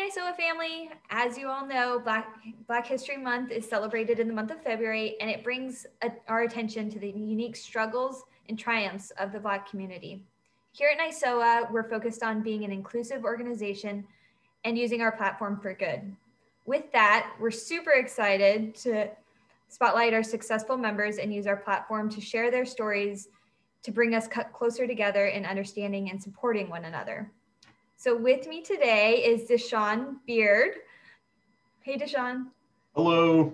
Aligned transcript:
NISOA 0.00 0.34
family. 0.34 0.90
As 1.10 1.36
you 1.36 1.48
all 1.48 1.66
know, 1.66 2.00
Black, 2.02 2.26
Black 2.66 2.86
History 2.86 3.18
Month 3.18 3.50
is 3.52 3.68
celebrated 3.68 4.18
in 4.18 4.28
the 4.28 4.32
month 4.34 4.50
of 4.50 4.62
February, 4.62 5.16
and 5.20 5.28
it 5.28 5.44
brings 5.44 5.86
a, 6.02 6.10
our 6.26 6.42
attention 6.42 6.88
to 6.90 6.98
the 6.98 7.10
unique 7.10 7.54
struggles 7.54 8.24
and 8.48 8.58
triumphs 8.58 9.10
of 9.18 9.30
the 9.30 9.38
Black 9.38 9.68
community. 9.68 10.24
Here 10.72 10.88
at 10.88 10.98
NISOA, 10.98 11.70
we're 11.70 11.88
focused 11.90 12.22
on 12.22 12.42
being 12.42 12.64
an 12.64 12.72
inclusive 12.72 13.24
organization 13.24 14.06
and 14.64 14.78
using 14.78 15.02
our 15.02 15.12
platform 15.12 15.60
for 15.60 15.74
good. 15.74 16.16
With 16.64 16.90
that, 16.92 17.34
we're 17.38 17.50
super 17.50 17.90
excited 17.90 18.74
to 18.76 19.10
spotlight 19.68 20.14
our 20.14 20.22
successful 20.22 20.78
members 20.78 21.18
and 21.18 21.34
use 21.34 21.46
our 21.46 21.56
platform 21.56 22.08
to 22.10 22.22
share 22.22 22.50
their 22.50 22.64
stories 22.64 23.28
to 23.82 23.90
bring 23.92 24.14
us 24.14 24.28
closer 24.54 24.86
together 24.86 25.26
in 25.26 25.44
understanding 25.44 26.08
and 26.08 26.22
supporting 26.22 26.70
one 26.70 26.86
another. 26.86 27.30
So 28.00 28.16
with 28.16 28.46
me 28.46 28.62
today 28.62 29.16
is 29.16 29.46
Deshaun 29.46 30.16
Beard. 30.26 30.76
Hey, 31.82 31.98
Deshaun. 31.98 32.46
Hello. 32.94 33.52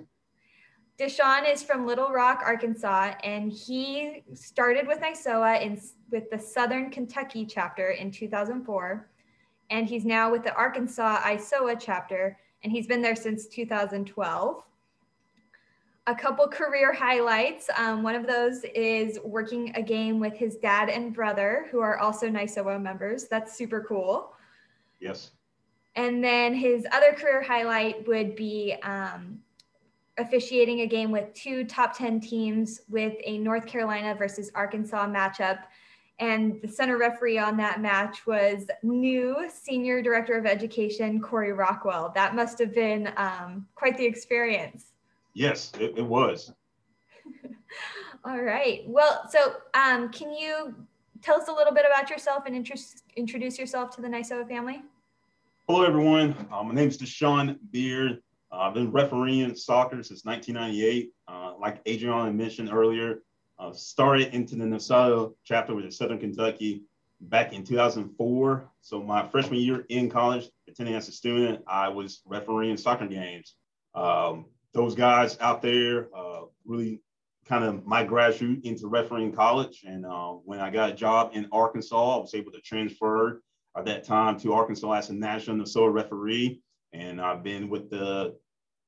Deshaun 1.00 1.52
is 1.52 1.64
from 1.64 1.84
Little 1.84 2.10
Rock, 2.10 2.42
Arkansas, 2.46 3.14
and 3.24 3.52
he 3.52 4.22
started 4.34 4.86
with 4.86 5.00
NISOA 5.00 5.62
in, 5.62 5.80
with 6.12 6.30
the 6.30 6.38
Southern 6.38 6.90
Kentucky 6.92 7.44
chapter 7.44 7.90
in 7.90 8.12
2004. 8.12 9.10
And 9.70 9.88
he's 9.88 10.04
now 10.04 10.30
with 10.30 10.44
the 10.44 10.54
Arkansas 10.54 11.22
ISOA 11.22 11.76
chapter, 11.80 12.38
and 12.62 12.70
he's 12.70 12.86
been 12.86 13.02
there 13.02 13.16
since 13.16 13.48
2012 13.48 14.62
a 16.08 16.14
couple 16.14 16.46
career 16.46 16.92
highlights. 16.92 17.68
Um, 17.76 18.04
one 18.04 18.14
of 18.14 18.28
those 18.28 18.62
is 18.76 19.18
working 19.24 19.72
a 19.74 19.82
game 19.82 20.20
with 20.20 20.34
his 20.34 20.54
dad 20.54 20.88
and 20.88 21.12
brother, 21.12 21.66
who 21.72 21.80
are 21.80 21.98
also 21.98 22.28
NISOA 22.28 22.80
members. 22.80 23.24
That's 23.24 23.56
super 23.56 23.84
cool. 23.88 24.35
Yes. 25.00 25.32
And 25.94 26.22
then 26.22 26.54
his 26.54 26.86
other 26.92 27.12
career 27.12 27.42
highlight 27.42 28.06
would 28.06 28.36
be 28.36 28.76
um, 28.82 29.40
officiating 30.18 30.80
a 30.80 30.86
game 30.86 31.10
with 31.10 31.32
two 31.34 31.64
top 31.64 31.96
10 31.96 32.20
teams 32.20 32.82
with 32.88 33.14
a 33.24 33.38
North 33.38 33.66
Carolina 33.66 34.14
versus 34.14 34.50
Arkansas 34.54 35.06
matchup. 35.06 35.60
And 36.18 36.60
the 36.62 36.68
center 36.68 36.96
referee 36.96 37.38
on 37.38 37.56
that 37.58 37.80
match 37.80 38.26
was 38.26 38.66
new 38.82 39.48
senior 39.52 40.00
director 40.00 40.38
of 40.38 40.46
education, 40.46 41.20
Corey 41.20 41.52
Rockwell. 41.52 42.12
That 42.14 42.34
must 42.34 42.58
have 42.58 42.74
been 42.74 43.12
um, 43.16 43.66
quite 43.74 43.98
the 43.98 44.06
experience. 44.06 44.92
Yes, 45.34 45.72
it, 45.78 45.98
it 45.98 46.06
was. 46.06 46.52
All 48.24 48.40
right. 48.40 48.82
Well, 48.86 49.28
so 49.30 49.56
um, 49.74 50.10
can 50.10 50.32
you 50.32 50.74
tell 51.26 51.40
us 51.40 51.48
a 51.48 51.52
little 51.52 51.74
bit 51.74 51.84
about 51.84 52.08
yourself 52.08 52.44
and 52.46 52.54
interest, 52.54 53.02
introduce 53.16 53.58
yourself 53.58 53.90
to 53.90 54.00
the 54.00 54.06
NISOA 54.06 54.46
family? 54.46 54.80
Hello, 55.66 55.82
everyone. 55.82 56.36
Uh, 56.52 56.62
my 56.62 56.72
name 56.72 56.86
is 56.86 56.96
Deshaun 56.96 57.58
Beard. 57.72 58.22
Uh, 58.52 58.58
I've 58.58 58.74
been 58.74 58.92
refereeing 58.92 59.56
soccer 59.56 60.00
since 60.04 60.24
1998. 60.24 61.10
Uh, 61.26 61.54
like 61.60 61.80
Adrian 61.84 62.36
mentioned 62.36 62.72
earlier, 62.72 63.24
uh, 63.58 63.72
started 63.72 64.32
into 64.34 64.54
the 64.54 64.62
NISOA 64.64 65.34
chapter 65.42 65.74
with 65.74 65.92
Southern 65.92 66.20
Kentucky 66.20 66.84
back 67.22 67.52
in 67.52 67.64
2004. 67.64 68.70
So 68.80 69.02
my 69.02 69.26
freshman 69.26 69.58
year 69.58 69.84
in 69.88 70.08
college, 70.08 70.48
attending 70.68 70.94
as 70.94 71.08
a 71.08 71.12
student, 71.12 71.60
I 71.66 71.88
was 71.88 72.22
refereeing 72.24 72.76
soccer 72.76 73.08
games. 73.08 73.56
Um, 73.96 74.44
those 74.74 74.94
guys 74.94 75.36
out 75.40 75.60
there 75.60 76.08
uh, 76.16 76.42
really 76.64 77.00
kind 77.48 77.64
of 77.64 77.86
my 77.86 78.02
graduate 78.04 78.64
into 78.64 78.88
refereeing 78.88 79.32
college. 79.32 79.84
And 79.86 80.04
uh, 80.04 80.30
when 80.44 80.60
I 80.60 80.70
got 80.70 80.90
a 80.90 80.94
job 80.94 81.30
in 81.34 81.48
Arkansas, 81.52 82.16
I 82.16 82.20
was 82.20 82.34
able 82.34 82.52
to 82.52 82.60
transfer 82.60 83.42
at 83.76 83.84
that 83.84 84.04
time 84.04 84.38
to 84.40 84.52
Arkansas 84.52 84.92
as 84.92 85.10
a 85.10 85.14
national 85.14 85.56
NISOA 85.56 85.92
referee. 85.92 86.60
And 86.92 87.20
I've 87.20 87.42
been 87.42 87.68
with 87.68 87.90
the 87.90 88.36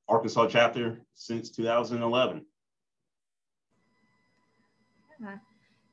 Arkansas 0.08 0.48
chapter 0.48 1.00
since 1.14 1.50
2011. 1.50 2.44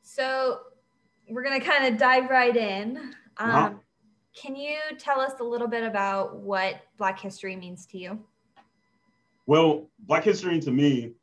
So 0.01 0.59
we're 1.29 1.44
going 1.44 1.59
to 1.59 1.66
kind 1.66 1.91
of 1.91 2.00
dive 2.00 2.29
right 2.29 2.56
in. 2.56 2.97
Uh-huh. 3.38 3.57
Um, 3.57 3.66
uh-huh. 3.66 3.73
Can 4.35 4.56
you 4.56 4.78
tell 4.97 5.19
us 5.19 5.34
a 5.40 5.44
little 5.44 5.67
bit 5.67 5.84
about 5.84 6.38
what 6.38 6.81
Black 6.97 7.19
history 7.19 7.56
means 7.56 7.85
to 7.88 7.97
you? 7.97 8.19
Well, 9.47 9.90
Black 10.00 10.23
History 10.23 10.59
to 10.59 10.72
me 10.72 11.13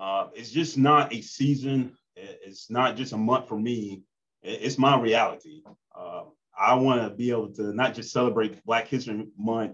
uh, 0.00 0.28
is 0.34 0.50
just 0.50 0.78
not 0.78 1.12
a 1.12 1.20
season. 1.20 1.92
It's 2.16 2.70
not 2.70 2.96
just 2.96 3.12
a 3.12 3.18
month 3.18 3.46
for 3.48 3.58
me. 3.58 4.02
It's 4.42 4.78
my 4.78 4.98
reality. 4.98 5.62
Uh, 5.94 6.24
I 6.58 6.74
want 6.74 7.02
to 7.02 7.10
be 7.10 7.30
able 7.30 7.52
to 7.54 7.74
not 7.74 7.94
just 7.94 8.10
celebrate 8.10 8.64
Black 8.64 8.88
History 8.88 9.26
Month 9.38 9.72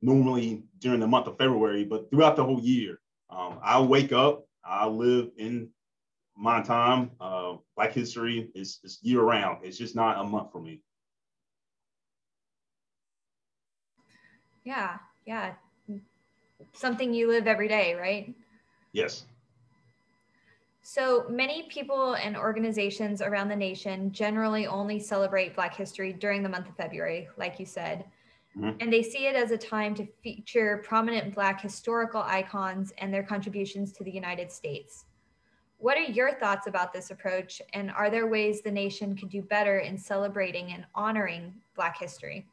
normally 0.00 0.64
during 0.78 1.00
the 1.00 1.06
month 1.06 1.26
of 1.28 1.38
February, 1.38 1.84
but 1.84 2.10
throughout 2.10 2.36
the 2.36 2.44
whole 2.44 2.60
year. 2.60 2.98
Um, 3.30 3.58
I 3.62 3.80
wake 3.80 4.12
up, 4.12 4.46
I 4.64 4.86
live 4.86 5.30
in 5.36 5.68
my 6.36 6.62
time. 6.62 7.12
Uh, 7.20 7.56
Black 7.76 7.92
history 7.92 8.50
is, 8.54 8.80
is 8.82 8.98
year 9.02 9.20
round. 9.22 9.58
It's 9.64 9.78
just 9.78 9.94
not 9.94 10.18
a 10.18 10.24
month 10.24 10.50
for 10.50 10.60
me. 10.60 10.80
Yeah, 14.64 14.96
yeah 15.26 15.54
something 16.72 17.12
you 17.12 17.28
live 17.28 17.46
every 17.46 17.68
day, 17.68 17.94
right? 17.94 18.34
Yes. 18.92 19.24
So 20.82 21.26
many 21.28 21.64
people 21.64 22.14
and 22.14 22.36
organizations 22.36 23.22
around 23.22 23.48
the 23.48 23.56
nation 23.56 24.12
generally 24.12 24.66
only 24.66 24.98
celebrate 24.98 25.54
Black 25.54 25.74
history 25.74 26.12
during 26.12 26.42
the 26.42 26.48
month 26.48 26.68
of 26.68 26.76
February, 26.76 27.28
like 27.36 27.60
you 27.60 27.66
said. 27.66 28.04
Mm-hmm. 28.56 28.76
And 28.80 28.92
they 28.92 29.02
see 29.02 29.26
it 29.26 29.36
as 29.36 29.52
a 29.52 29.56
time 29.56 29.94
to 29.94 30.06
feature 30.22 30.82
prominent 30.84 31.34
Black 31.34 31.60
historical 31.60 32.22
icons 32.22 32.92
and 32.98 33.14
their 33.14 33.22
contributions 33.22 33.92
to 33.92 34.04
the 34.04 34.10
United 34.10 34.50
States. 34.50 35.06
What 35.78 35.96
are 35.96 36.02
your 36.02 36.34
thoughts 36.34 36.66
about 36.66 36.92
this 36.92 37.10
approach? 37.10 37.62
And 37.72 37.90
are 37.92 38.10
there 38.10 38.26
ways 38.26 38.60
the 38.60 38.70
nation 38.70 39.16
could 39.16 39.30
do 39.30 39.40
better 39.40 39.78
in 39.78 39.96
celebrating 39.96 40.72
and 40.72 40.84
honoring 40.94 41.54
Black 41.74 41.98
history? 41.98 42.46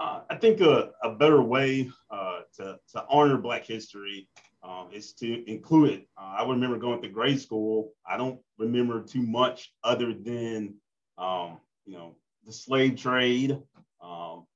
Uh, 0.00 0.22
I 0.28 0.36
think 0.36 0.60
a, 0.60 0.90
a 1.02 1.10
better 1.10 1.42
way 1.42 1.90
uh, 2.10 2.40
to, 2.56 2.78
to 2.92 3.04
honor 3.08 3.36
Black 3.36 3.64
history 3.64 4.26
um, 4.62 4.88
is 4.92 5.12
to 5.14 5.50
include 5.50 5.90
it. 5.90 6.08
Uh, 6.16 6.36
I 6.38 6.48
remember 6.48 6.78
going 6.78 7.02
to 7.02 7.08
grade 7.08 7.40
school. 7.40 7.92
I 8.06 8.16
don't 8.16 8.40
remember 8.58 9.02
too 9.02 9.22
much 9.22 9.72
other 9.82 10.12
than, 10.14 10.74
um, 11.18 11.58
you 11.84 11.94
know, 11.94 12.16
the 12.46 12.52
slave 12.52 12.96
trade, 12.96 13.58
um, 14.02 14.46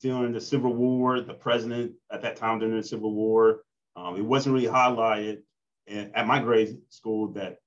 during 0.00 0.32
the 0.32 0.40
Civil 0.40 0.74
War, 0.74 1.20
the 1.20 1.34
president 1.34 1.92
at 2.12 2.22
that 2.22 2.36
time 2.36 2.58
during 2.58 2.76
the 2.76 2.82
Civil 2.82 3.12
War. 3.12 3.62
Um, 3.96 4.16
it 4.16 4.24
wasn't 4.24 4.54
really 4.54 4.68
highlighted 4.68 5.38
in, 5.86 6.10
at 6.14 6.26
my 6.26 6.38
grade 6.38 6.78
school 6.90 7.32
that 7.32 7.58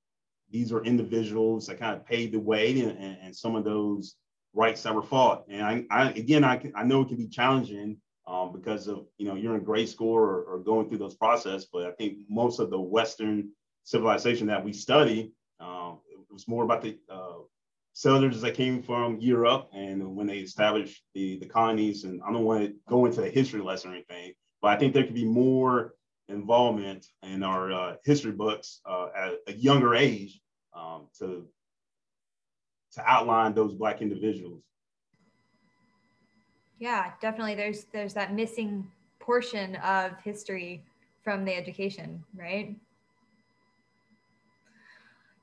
these 0.51 0.71
are 0.71 0.83
individuals 0.83 1.67
that 1.67 1.79
kind 1.79 1.95
of 1.95 2.05
paved 2.05 2.33
the 2.33 2.39
way 2.39 2.79
and, 2.81 2.91
and, 2.91 3.17
and 3.23 3.35
some 3.35 3.55
of 3.55 3.63
those 3.63 4.15
rights 4.53 4.83
that 4.83 4.95
were 4.95 5.03
fought. 5.03 5.45
And 5.49 5.63
I, 5.63 5.85
I 5.91 6.09
again, 6.11 6.43
I, 6.43 6.71
I 6.75 6.83
know 6.83 7.01
it 7.01 7.07
can 7.07 7.17
be 7.17 7.27
challenging 7.27 7.97
um, 8.29 8.53
because 8.53 8.87
of, 8.87 9.05
you 9.17 9.27
know, 9.27 9.35
you're 9.35 9.55
in 9.55 9.63
grade 9.63 9.89
school 9.89 10.13
or, 10.13 10.43
or, 10.43 10.59
going 10.59 10.87
through 10.87 10.99
those 10.99 11.15
process, 11.15 11.65
but 11.65 11.87
I 11.87 11.91
think 11.91 12.19
most 12.29 12.59
of 12.59 12.69
the 12.69 12.79
Western 12.79 13.49
civilization 13.83 14.45
that 14.47 14.63
we 14.63 14.71
study, 14.71 15.31
um, 15.59 15.99
it 16.11 16.19
was 16.31 16.47
more 16.47 16.63
about 16.63 16.83
the 16.83 16.97
uh, 17.09 17.39
settlers 17.93 18.39
that 18.41 18.53
came 18.53 18.83
from 18.83 19.19
Europe 19.19 19.69
and 19.73 20.15
when 20.15 20.27
they 20.27 20.37
established 20.37 21.01
the, 21.15 21.39
the 21.39 21.47
colonies. 21.47 22.03
And 22.03 22.21
I 22.21 22.31
don't 22.31 22.43
want 22.43 22.67
to 22.67 22.75
go 22.87 23.07
into 23.07 23.23
a 23.23 23.29
history 23.29 23.61
lesson 23.61 23.91
or 23.91 23.95
anything, 23.95 24.33
but 24.61 24.69
I 24.69 24.77
think 24.77 24.93
there 24.93 25.03
could 25.03 25.15
be 25.15 25.25
more 25.25 25.95
involvement 26.27 27.07
in 27.23 27.41
our 27.41 27.71
uh, 27.71 27.95
history 28.05 28.31
books 28.31 28.81
uh, 28.85 29.07
at 29.17 29.33
a 29.47 29.53
younger 29.53 29.95
age 29.95 30.39
um, 30.75 31.07
to 31.17 31.47
to 32.93 33.03
outline 33.05 33.53
those 33.53 33.75
black 33.75 34.01
individuals 34.01 34.63
yeah 36.79 37.11
definitely. 37.21 37.55
There's 37.55 37.85
there's 37.93 38.13
that 38.15 38.33
missing 38.33 38.89
portion 39.19 39.75
of 39.77 40.19
history 40.23 40.83
from 41.23 41.45
the 41.45 41.53
education 41.53 42.23
right? 42.35 42.75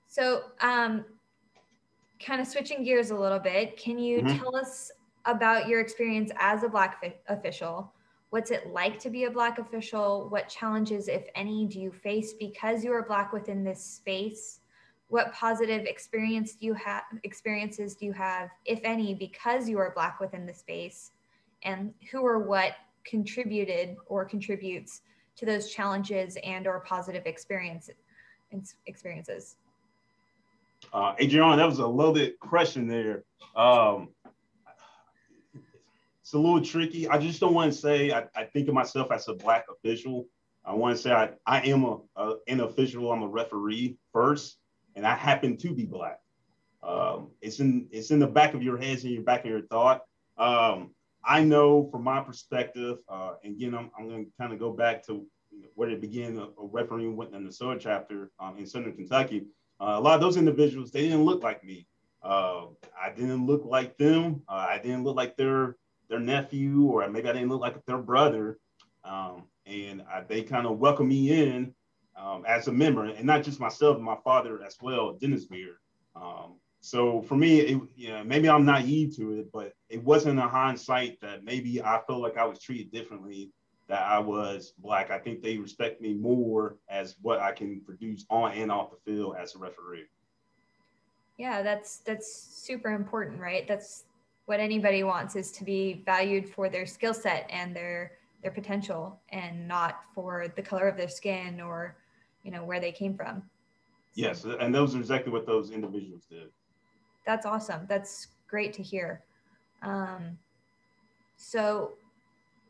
So 0.06 0.44
um 0.60 1.04
kind 2.24 2.40
of 2.40 2.46
switching 2.46 2.82
gears 2.82 3.10
a 3.10 3.16
little 3.16 3.38
bit 3.38 3.76
can 3.76 3.98
you 3.98 4.22
mm-hmm. 4.22 4.38
tell 4.38 4.56
us 4.56 4.90
about 5.26 5.68
your 5.68 5.80
experience 5.80 6.30
as 6.38 6.62
a 6.62 6.68
black 6.68 7.00
fi- 7.00 7.16
official? 7.28 7.92
What's 8.30 8.50
it 8.50 8.68
like 8.72 8.98
to 9.00 9.10
be 9.10 9.24
a 9.24 9.30
black 9.30 9.58
official? 9.58 10.26
What 10.30 10.48
challenges 10.48 11.08
if 11.08 11.26
any 11.34 11.66
do 11.66 11.80
you 11.80 11.92
face 11.92 12.32
because 12.32 12.84
you 12.84 12.92
are 12.92 13.02
black 13.02 13.32
within 13.32 13.62
this 13.62 13.82
space? 13.82 14.60
What 15.08 15.32
positive 15.32 15.84
experience 15.84 16.54
do 16.54 16.66
you 16.66 16.74
have 16.74 17.04
experiences 17.22 17.94
do 17.94 18.06
you 18.06 18.12
have 18.12 18.50
if 18.64 18.80
any 18.82 19.14
because 19.14 19.68
you 19.68 19.78
are 19.78 19.92
black 19.94 20.18
within 20.18 20.46
the 20.46 20.54
space 20.54 21.12
and 21.66 21.92
who 22.10 22.20
or 22.20 22.38
what 22.38 22.72
contributed 23.04 23.96
or 24.06 24.24
contributes 24.24 25.02
to 25.36 25.44
those 25.44 25.70
challenges 25.70 26.38
and 26.42 26.66
or 26.66 26.80
positive 26.80 27.26
experience, 27.26 27.90
experiences 28.86 29.56
uh, 30.92 31.14
adrian 31.18 31.56
that 31.58 31.66
was 31.66 31.78
a 31.78 31.86
loaded 31.86 32.38
question 32.40 32.86
there 32.86 33.24
um, 33.54 34.08
it's 36.26 36.32
a 36.32 36.38
little 36.38 36.60
tricky. 36.60 37.08
I 37.08 37.18
just 37.18 37.38
don't 37.38 37.54
want 37.54 37.72
to 37.72 37.78
say 37.78 38.10
I, 38.10 38.24
I 38.34 38.42
think 38.42 38.66
of 38.66 38.74
myself 38.74 39.12
as 39.12 39.28
a 39.28 39.34
black 39.34 39.66
official. 39.70 40.26
I 40.64 40.74
want 40.74 40.96
to 40.96 41.00
say 41.00 41.12
I, 41.12 41.30
I 41.46 41.60
am 41.60 41.84
a, 41.84 42.00
a, 42.16 42.34
an 42.48 42.62
official. 42.62 43.12
I'm 43.12 43.22
a 43.22 43.28
referee 43.28 43.96
first, 44.12 44.56
and 44.96 45.06
I 45.06 45.14
happen 45.14 45.56
to 45.58 45.72
be 45.72 45.84
black. 45.84 46.18
Um, 46.82 47.28
it's 47.40 47.60
in 47.60 47.86
it's 47.92 48.10
in 48.10 48.18
the 48.18 48.26
back 48.26 48.54
of 48.54 48.62
your 48.64 48.76
heads 48.76 49.04
and 49.04 49.12
your 49.12 49.22
back 49.22 49.44
of 49.44 49.50
your 49.52 49.62
thought. 49.62 50.02
Um, 50.36 50.95
I 51.26 51.42
know 51.42 51.88
from 51.90 52.04
my 52.04 52.20
perspective, 52.20 52.98
uh, 53.08 53.34
and 53.42 53.56
again, 53.56 53.74
I'm, 53.74 53.90
I'm 53.98 54.08
going 54.08 54.26
to 54.26 54.30
kind 54.38 54.52
of 54.52 54.58
go 54.58 54.72
back 54.72 55.04
to 55.06 55.26
where 55.74 55.90
it 55.90 56.00
began, 56.00 56.38
a, 56.38 56.44
a 56.44 56.66
referee 56.70 57.08
went 57.08 57.34
in 57.34 57.44
the 57.44 57.52
SOA 57.52 57.78
chapter 57.78 58.30
um, 58.38 58.56
in 58.58 58.66
Southern 58.66 58.94
Kentucky. 58.94 59.46
Uh, 59.80 59.94
a 59.96 60.00
lot 60.00 60.14
of 60.14 60.20
those 60.20 60.36
individuals, 60.36 60.90
they 60.90 61.02
didn't 61.02 61.24
look 61.24 61.42
like 61.42 61.64
me. 61.64 61.86
Uh, 62.22 62.66
I 63.00 63.10
didn't 63.10 63.46
look 63.46 63.64
like 63.64 63.96
them. 63.98 64.42
Uh, 64.48 64.66
I 64.68 64.78
didn't 64.82 65.04
look 65.04 65.16
like 65.16 65.36
their 65.36 65.76
their 66.08 66.20
nephew, 66.20 66.84
or 66.84 67.08
maybe 67.08 67.28
I 67.28 67.32
didn't 67.32 67.48
look 67.48 67.60
like 67.60 67.84
their 67.84 67.98
brother. 67.98 68.58
Um, 69.04 69.44
and 69.66 70.02
I, 70.10 70.22
they 70.22 70.42
kind 70.42 70.66
of 70.66 70.78
welcomed 70.78 71.08
me 71.08 71.32
in 71.32 71.74
um, 72.16 72.44
as 72.46 72.68
a 72.68 72.72
member, 72.72 73.04
and 73.04 73.24
not 73.24 73.42
just 73.42 73.60
myself, 73.60 74.00
my 74.00 74.16
father 74.24 74.62
as 74.64 74.76
well, 74.80 75.14
Dennis 75.20 75.44
Beard. 75.44 75.76
Um, 76.14 76.54
so 76.86 77.20
for 77.22 77.34
me, 77.34 77.58
it, 77.58 77.80
you 77.96 78.10
know, 78.10 78.22
maybe 78.22 78.48
I'm 78.48 78.64
naive 78.64 79.16
to 79.16 79.40
it, 79.40 79.50
but 79.52 79.72
it 79.88 80.02
wasn't 80.04 80.38
a 80.38 80.46
hindsight 80.46 81.20
that 81.20 81.42
maybe 81.42 81.82
I 81.82 82.00
felt 82.06 82.20
like 82.20 82.38
I 82.38 82.44
was 82.44 82.60
treated 82.60 82.92
differently 82.92 83.50
that 83.88 84.02
I 84.02 84.20
was 84.20 84.72
black. 84.78 85.10
I 85.10 85.18
think 85.18 85.42
they 85.42 85.58
respect 85.58 86.00
me 86.00 86.14
more 86.14 86.76
as 86.88 87.16
what 87.22 87.40
I 87.40 87.50
can 87.50 87.80
produce 87.80 88.24
on 88.30 88.52
and 88.52 88.70
off 88.70 88.92
the 88.92 88.98
field 89.04 89.34
as 89.36 89.56
a 89.56 89.58
referee. 89.58 90.06
Yeah, 91.38 91.60
that's 91.60 91.98
that's 91.98 92.32
super 92.32 92.90
important, 92.90 93.40
right? 93.40 93.66
That's 93.66 94.04
what 94.44 94.60
anybody 94.60 95.02
wants 95.02 95.34
is 95.34 95.50
to 95.52 95.64
be 95.64 96.04
valued 96.06 96.48
for 96.48 96.68
their 96.68 96.86
skill 96.86 97.14
set 97.14 97.48
and 97.50 97.74
their 97.74 98.12
their 98.42 98.52
potential 98.52 99.20
and 99.30 99.66
not 99.66 100.02
for 100.14 100.46
the 100.54 100.62
color 100.62 100.86
of 100.86 100.96
their 100.96 101.08
skin 101.08 101.60
or 101.60 101.96
you 102.44 102.52
know 102.52 102.64
where 102.64 102.78
they 102.78 102.92
came 102.92 103.14
from 103.16 103.42
yes 104.14 104.44
and 104.44 104.72
those 104.72 104.94
are 104.94 104.98
exactly 104.98 105.32
what 105.32 105.46
those 105.46 105.72
individuals 105.72 106.26
did 106.30 106.48
that's 107.26 107.44
awesome. 107.44 107.86
That's 107.88 108.28
great 108.48 108.72
to 108.74 108.82
hear. 108.82 109.22
Um, 109.82 110.38
so 111.36 111.92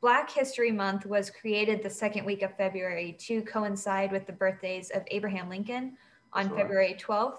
black 0.01 0.31
history 0.31 0.73
month 0.73 1.07
was 1.07 1.31
created 1.31 1.83
the 1.83 1.91
second 1.91 2.25
week 2.25 2.43
of 2.43 2.55
february 2.57 3.17
to 3.19 3.43
coincide 3.43 4.13
with 4.13 4.27
the 4.27 4.33
birthdays 4.33 4.91
of 4.91 5.03
abraham 5.11 5.49
lincoln 5.49 5.97
on 6.33 6.49
february 6.51 6.97
12th 7.01 7.39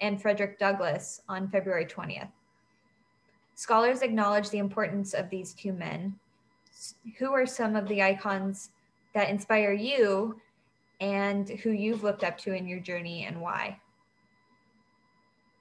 and 0.00 0.20
frederick 0.20 0.58
douglass 0.58 1.20
on 1.28 1.46
february 1.48 1.86
20th 1.86 2.28
Scholars 3.54 4.02
acknowledge 4.02 4.50
the 4.50 4.58
importance 4.58 5.14
of 5.14 5.28
these 5.30 5.54
two 5.54 5.72
men. 5.72 6.18
Who 7.18 7.32
are 7.32 7.46
some 7.46 7.76
of 7.76 7.86
the 7.86 8.02
icons 8.02 8.70
that 9.14 9.28
inspire 9.28 9.72
you 9.72 10.40
and 11.00 11.48
who 11.48 11.70
you've 11.70 12.02
looked 12.02 12.24
up 12.24 12.38
to 12.38 12.54
in 12.54 12.66
your 12.66 12.80
journey 12.80 13.24
and 13.24 13.40
why? 13.40 13.78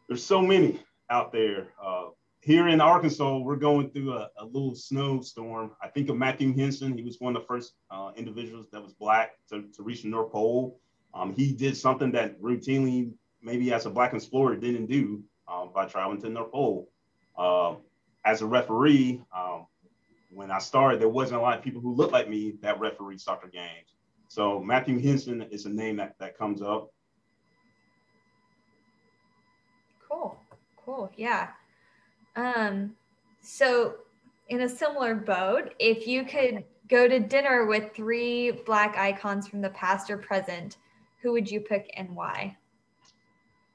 There's 0.07 0.23
so 0.23 0.41
many 0.41 0.79
out 1.11 1.31
there. 1.31 1.73
Uh, 1.83 2.07
here 2.39 2.69
in 2.69 2.81
Arkansas, 2.81 3.37
we're 3.37 3.57
going 3.57 3.91
through 3.91 4.13
a, 4.13 4.29
a, 4.39 4.45
little 4.45 4.73
snowstorm. 4.73 5.71
I 5.81 5.89
think 5.89 6.09
of 6.09 6.17
Matthew 6.17 6.55
Henson. 6.55 6.97
He 6.97 7.03
was 7.03 7.19
one 7.19 7.35
of 7.35 7.43
the 7.43 7.47
first 7.47 7.73
uh, 7.91 8.11
individuals 8.15 8.67
that 8.71 8.81
was 8.81 8.93
black 8.93 9.33
to, 9.49 9.65
to 9.75 9.83
reach 9.83 10.01
the 10.01 10.07
North 10.07 10.31
Pole. 10.31 10.79
Um, 11.13 11.33
he 11.33 11.53
did 11.53 11.77
something 11.77 12.11
that 12.13 12.41
routinely, 12.41 13.11
maybe 13.43 13.71
as 13.71 13.85
a 13.85 13.91
black 13.91 14.13
explorer, 14.13 14.55
didn't 14.55 14.87
do 14.87 15.21
uh, 15.47 15.65
by 15.65 15.85
traveling 15.85 16.19
to 16.21 16.27
the 16.27 16.33
North 16.33 16.51
Pole. 16.51 16.89
Uh, 17.37 17.75
as 18.25 18.41
a 18.41 18.45
referee, 18.45 19.21
um, 19.35 19.67
when 20.29 20.49
I 20.49 20.59
started, 20.59 20.99
there 20.99 21.09
wasn't 21.09 21.41
a 21.41 21.43
lot 21.43 21.57
of 21.57 21.63
people 21.63 21.81
who 21.81 21.93
looked 21.93 22.13
like 22.13 22.29
me 22.29 22.53
that 22.61 22.79
referee 22.79 23.17
soccer 23.17 23.49
games. 23.49 23.93
So 24.29 24.61
Matthew 24.61 24.99
Henson 24.99 25.41
is 25.51 25.65
a 25.65 25.69
name 25.69 25.97
that, 25.97 26.15
that 26.19 26.37
comes 26.37 26.61
up. 26.61 26.91
Cool, 30.09 30.37
cool, 30.91 31.11
yeah. 31.15 31.49
Um, 32.35 32.95
so 33.41 33.95
in 34.49 34.61
a 34.61 34.69
similar 34.69 35.15
boat, 35.15 35.73
if 35.79 36.07
you 36.07 36.23
could 36.25 36.63
go 36.89 37.07
to 37.07 37.19
dinner 37.19 37.65
with 37.65 37.95
three 37.95 38.51
black 38.51 38.97
icons 38.97 39.47
from 39.47 39.61
the 39.61 39.69
past 39.69 40.09
or 40.09 40.17
present, 40.17 40.77
who 41.21 41.31
would 41.31 41.49
you 41.49 41.61
pick 41.61 41.91
and 41.95 42.15
why? 42.15 42.57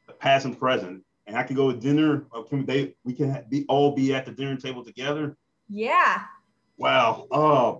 The 0.06 0.12
past 0.12 0.44
and 0.44 0.58
present 0.58 1.02
and 1.26 1.36
I 1.36 1.42
could 1.42 1.56
go 1.56 1.72
to 1.72 1.78
dinner. 1.78 2.26
Can 2.48 2.64
they? 2.64 2.94
We 3.04 3.12
can 3.12 3.44
be 3.48 3.64
all 3.68 3.94
be 3.94 4.14
at 4.14 4.26
the 4.26 4.32
dinner 4.32 4.56
table 4.56 4.84
together. 4.84 5.36
Yeah. 5.68 6.22
Wow. 6.76 7.26
Uh, 7.32 7.76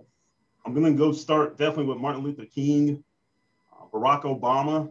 I'm 0.65 0.75
gonna 0.75 0.93
go 0.93 1.13
start 1.13 1.57
definitely 1.59 1.87
with 1.87 1.99
Martin 1.99 2.25
Luther 2.25 2.47
King, 2.47 3.05
uh, 3.73 3.85
Barack 3.93 4.23
Obama, 4.23 4.91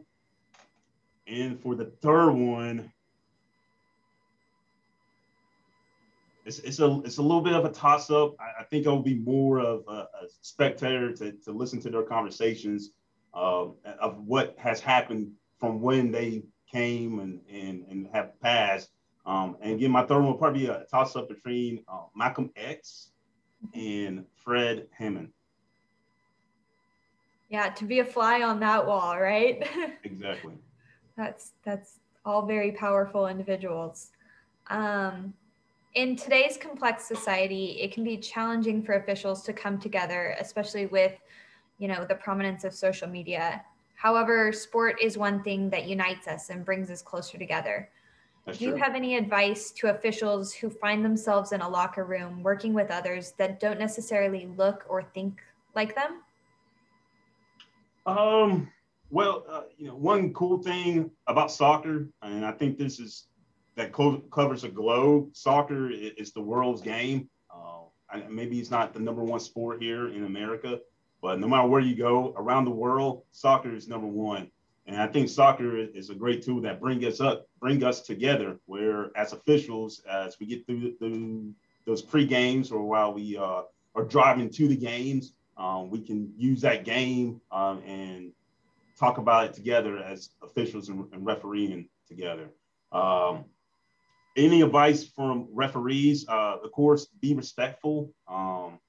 and 1.28 1.60
for 1.60 1.76
the 1.76 1.86
third 2.02 2.32
one, 2.32 2.92
it's, 6.46 6.60
it's 6.60 6.80
a 6.80 7.02
it's 7.04 7.18
a 7.18 7.22
little 7.22 7.42
bit 7.42 7.54
of 7.54 7.66
a 7.66 7.72
toss 7.72 8.12
up. 8.12 8.36
I, 8.40 8.62
I 8.62 8.64
think 8.66 8.86
I'll 8.86 9.02
be 9.02 9.16
more 9.16 9.60
of 9.60 9.84
a, 9.88 9.92
a, 9.92 10.28
spectator 10.42 11.12
to, 11.14 11.32
to 11.32 11.52
listen 11.52 11.82
to 11.82 11.90
their 11.90 12.04
conversations 12.04 12.92
uh, 13.34 13.66
of 14.00 14.20
what 14.26 14.56
has 14.58 14.80
happened 14.80 15.32
from 15.60 15.82
when 15.82 16.12
they 16.12 16.44
came 16.72 17.20
and, 17.20 17.42
and, 17.52 17.86
and 17.90 18.08
have 18.14 18.40
passed. 18.42 18.90
Um, 19.26 19.58
and 19.62 19.74
again, 19.74 19.92
my 19.92 20.04
third 20.04 20.20
one 20.20 20.28
will 20.28 20.36
probably 20.36 20.62
be 20.62 20.68
a 20.68 20.86
toss 20.90 21.16
up 21.16 21.28
between 21.28 21.84
uh, 21.88 22.04
Malcolm 22.16 22.52
X 22.56 23.10
and 23.74 24.24
Fred 24.44 24.88
Hammond. 24.96 25.30
Yeah, 27.50 27.70
to 27.70 27.86
be 27.86 28.00
a 28.00 28.06
fly 28.06 28.44
on 28.44 28.60
that 28.60 28.86
wall, 28.86 29.20
right? 29.20 29.68
exactly. 30.04 30.54
That's 31.18 31.54
that's 31.64 32.00
all 32.24 32.46
very 32.46 32.72
powerful 32.72 33.28
individuals. 33.28 34.12
Um, 34.70 35.34
in 35.96 36.18
today's 36.18 36.58
complex 36.58 37.06
society, 37.06 37.78
it 37.82 37.94
can 37.94 38.04
be 38.04 38.18
challenging 38.18 38.84
for 38.84 38.94
officials 38.94 39.42
to 39.44 39.54
come 39.54 39.80
together, 39.80 40.36
especially 40.40 40.86
with, 40.88 41.14
you 41.80 41.88
know, 41.88 42.06
the 42.06 42.16
prominence 42.16 42.66
of 42.66 42.74
social 42.74 43.08
media. 43.08 43.64
However, 43.96 44.52
sport 44.52 44.98
is 45.02 45.18
one 45.18 45.42
thing 45.42 45.70
that 45.70 45.88
unites 45.88 46.28
us 46.28 46.50
and 46.50 46.66
brings 46.66 46.92
us 46.92 47.02
closer 47.02 47.38
together. 47.38 47.90
That's 48.46 48.60
Do 48.60 48.66
you 48.66 48.72
true. 48.72 48.80
have 48.82 48.94
any 48.94 49.16
advice 49.16 49.72
to 49.72 49.88
officials 49.88 50.54
who 50.54 50.70
find 50.70 51.04
themselves 51.04 51.54
in 51.54 51.62
a 51.62 51.68
locker 51.68 52.04
room 52.04 52.44
working 52.44 52.74
with 52.74 52.92
others 52.92 53.34
that 53.38 53.62
don't 53.62 53.80
necessarily 53.80 54.48
look 54.58 54.86
or 54.90 55.02
think 55.02 55.42
like 55.76 55.96
them? 55.96 56.22
Um, 58.06 58.70
well, 59.10 59.46
uh, 59.50 59.62
you 59.78 59.88
know, 59.88 59.96
one 59.96 60.34
cool 60.34 60.62
thing 60.62 61.10
about 61.26 61.52
soccer, 61.52 62.10
and 62.22 62.46
I 62.46 62.52
think 62.52 62.78
this 62.78 63.00
is 63.00 63.28
that 63.76 63.92
co- 63.92 64.20
covers 64.32 64.64
a 64.64 64.70
globe. 64.70 65.36
Soccer 65.36 65.90
is 65.92 66.32
the 66.32 66.42
world's 66.42 66.82
game. 66.82 67.30
Uh, 67.54 67.84
maybe 68.30 68.60
it's 68.60 68.72
not 68.72 68.94
the 68.94 69.00
number 69.00 69.24
one 69.24 69.40
sport 69.40 69.82
here 69.82 70.10
in 70.10 70.26
America, 70.26 70.80
but 71.22 71.40
no 71.40 71.48
matter 71.48 71.68
where 71.68 71.82
you 71.82 71.96
go 71.96 72.34
around 72.38 72.66
the 72.66 72.72
world, 72.72 73.24
soccer 73.32 73.76
is 73.76 73.88
number 73.88 74.08
one. 74.08 74.50
And 74.88 75.02
I 75.02 75.08
think 75.08 75.30
soccer 75.30 75.78
is 75.78 76.10
a 76.10 76.16
great 76.16 76.44
tool 76.44 76.62
that 76.62 76.80
bring 76.80 77.04
us 77.06 77.20
up, 77.20 77.48
bring 77.60 77.84
us 77.84 78.02
together. 78.02 78.60
Where 78.68 79.12
as 79.18 79.34
officials, 79.34 80.02
as 80.10 80.40
we 80.40 80.46
get 80.46 80.68
through, 80.68 80.96
through 80.98 81.54
those 81.86 82.02
pre 82.02 82.26
games 82.26 82.72
or 82.72 82.84
while 82.84 83.14
we 83.14 83.36
uh, 83.38 83.64
are 83.96 84.04
driving 84.04 84.50
to 84.52 84.68
the 84.68 84.76
games, 84.76 85.34
um, 85.58 85.90
we 85.90 86.02
can 86.02 86.32
use 86.38 86.62
that 86.62 86.84
game 86.86 87.42
um, 87.52 87.82
and 87.86 88.32
talk 89.00 89.18
about 89.18 89.46
it 89.46 89.54
together 89.54 89.98
as 89.98 90.30
officials 90.44 90.90
and, 90.90 91.06
and 91.14 91.26
refereeing 91.26 91.88
together. 92.08 92.50
Um, 92.92 93.46
any 94.36 94.62
advice 94.62 95.04
from 95.04 95.48
referees? 95.52 96.28
Uh, 96.28 96.58
of 96.64 96.72
course, 96.72 97.08
be 97.22 97.34
respectful. 97.34 98.12
Um, 98.28 98.80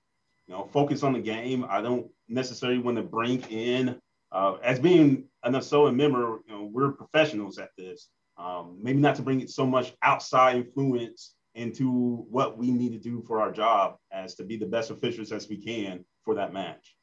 you 0.46 0.54
know, 0.54 0.68
focus 0.72 1.02
on 1.02 1.12
the 1.12 1.20
game. 1.20 1.66
I 1.68 1.82
don't 1.82 2.08
necessarily 2.28 2.78
want 2.78 2.96
to 2.96 3.02
bring 3.02 3.42
in, 3.50 4.00
uh, 4.32 4.56
as 4.62 4.78
being 4.78 5.24
an 5.44 5.60
SOA 5.60 5.92
member, 5.92 6.40
you 6.46 6.54
know, 6.54 6.70
we're 6.72 6.92
professionals 6.92 7.58
at 7.58 7.70
this. 7.76 8.08
Um, 8.38 8.78
maybe 8.82 9.00
not 9.00 9.16
to 9.16 9.22
bring 9.22 9.40
it 9.40 9.50
so 9.50 9.66
much 9.66 9.94
outside 10.02 10.56
influence 10.56 11.34
into 11.54 12.26
what 12.30 12.58
we 12.58 12.70
need 12.70 12.92
to 12.92 12.98
do 12.98 13.22
for 13.26 13.40
our 13.40 13.50
job 13.50 13.96
as 14.12 14.34
to 14.34 14.44
be 14.44 14.56
the 14.56 14.66
best 14.66 14.90
officials 14.90 15.32
as 15.32 15.48
we 15.48 15.56
can 15.56 16.04
for 16.22 16.34
that 16.34 16.52
match. 16.52 16.96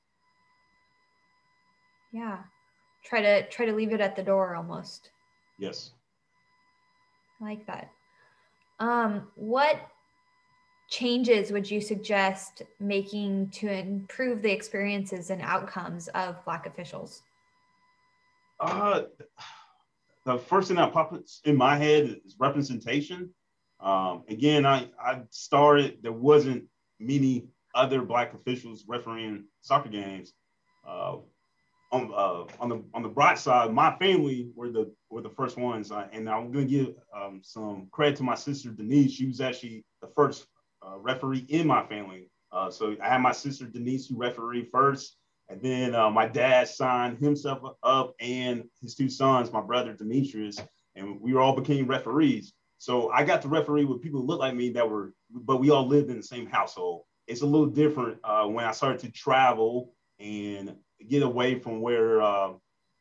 Yeah. 2.12 2.38
Try 3.04 3.22
to 3.22 3.50
try 3.50 3.66
to 3.66 3.74
leave 3.74 3.94
it 3.94 4.00
at 4.00 4.16
the 4.16 4.24
door 4.24 4.56
almost. 4.56 5.10
Yes. 5.58 5.92
I 7.42 7.46
like 7.46 7.66
that. 7.66 7.90
Um, 8.80 9.28
what 9.36 9.78
changes 10.90 11.52
would 11.52 11.70
you 11.70 11.82
suggest 11.82 12.64
making 12.80 13.50
to 13.50 13.72
improve 13.72 14.42
the 14.42 14.52
experiences 14.52 15.30
and 15.30 15.42
outcomes 15.42 16.08
of 16.10 16.44
Black 16.46 16.66
officials? 16.66 17.24
Uh, 18.60 19.04
the 20.26 20.38
first 20.38 20.68
thing 20.68 20.78
that 20.78 20.94
pops 20.94 21.42
in 21.46 21.58
my 21.58 21.76
head 21.76 22.20
is 22.26 22.36
representation. 22.40 23.30
Um, 23.80 24.24
again, 24.30 24.66
I, 24.66 24.90
I 25.00 25.22
started, 25.30 25.98
there 26.02 26.14
wasn't 26.14 26.66
many 27.00 27.48
other 27.76 28.02
black 28.02 28.34
officials 28.34 28.86
refereeing 28.88 29.46
soccer 29.62 29.90
games. 29.90 30.34
Uh, 30.88 31.18
on 31.94 32.12
uh, 32.14 32.44
on 32.60 32.70
the 32.70 32.84
on 32.94 33.04
the 33.04 33.10
bright 33.10 33.38
side, 33.38 33.72
my 33.72 33.96
family 33.98 34.50
were 34.56 34.72
the 34.72 34.92
were 35.10 35.22
the 35.22 35.30
first 35.30 35.58
ones, 35.58 35.92
uh, 35.92 36.08
and 36.12 36.28
I'm 36.28 36.52
going 36.52 36.68
to 36.68 36.72
give 36.72 36.96
um, 37.16 37.42
some 37.44 37.88
credit 37.92 38.18
to 38.18 38.24
my 38.24 38.36
sister 38.36 38.70
Denise. 38.70 39.14
She 39.14 39.28
was 39.28 39.40
actually 39.40 39.86
the 40.02 40.10
first 40.16 40.48
uh, 40.86 40.98
referee 40.98 41.46
in 41.50 41.68
my 41.68 41.86
family. 41.86 42.30
Uh, 42.52 42.70
so 42.70 42.96
I 43.02 43.10
had 43.10 43.22
my 43.22 43.32
sister 43.32 43.66
Denise 43.66 44.08
who 44.08 44.18
refereed 44.18 44.70
first, 44.72 45.18
and 45.50 45.62
then 45.62 45.94
uh, 45.94 46.10
my 46.10 46.28
dad 46.28 46.68
signed 46.68 47.20
himself 47.20 47.60
up 47.84 48.16
and 48.20 48.64
his 48.82 48.96
two 48.96 49.10
sons, 49.10 49.54
my 49.54 49.62
brother 49.62 49.94
Demetrius, 49.94 50.60
and 50.96 51.22
we 51.22 51.36
all 51.36 51.56
became 51.56 51.88
referees. 51.88 52.54
So 52.80 53.12
I 53.12 53.24
got 53.24 53.42
to 53.44 53.48
referee 53.48 53.86
with 53.86 54.02
people 54.02 54.22
who 54.22 54.28
looked 54.28 54.42
like 54.42 54.56
me 54.56 54.72
that 54.72 54.90
were, 54.90 55.14
but 55.32 55.58
we 55.58 55.70
all 55.70 55.88
lived 55.88 56.10
in 56.10 56.18
the 56.18 56.24
same 56.24 56.48
household. 56.48 57.04
It's 57.28 57.42
a 57.42 57.46
little 57.46 57.68
different 57.68 58.18
uh, 58.24 58.46
when 58.46 58.66
I 58.66 58.72
started 58.72 59.00
to 59.02 59.12
travel 59.12 59.94
and 60.20 60.76
get 61.10 61.24
away 61.24 61.60
from 61.60 61.82
where 61.82 62.22
uh, 62.22 62.54